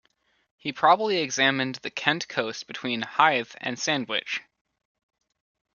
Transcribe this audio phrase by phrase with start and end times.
[0.57, 4.41] He probably examined the Kent coast between Hythe and Sandwich.